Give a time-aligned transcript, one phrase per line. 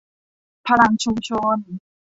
[0.67, 1.57] พลังชุมชน